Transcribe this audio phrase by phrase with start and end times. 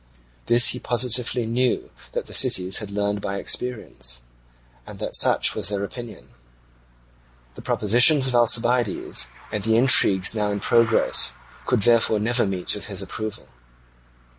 [0.47, 4.23] This he positively knew that the cities had learned by experience,
[4.87, 6.29] and that such was their opinion.
[7.53, 11.33] The propositions of Alcibiades, and the intrigues now in progress,
[11.67, 13.47] could therefore never meet with his approval.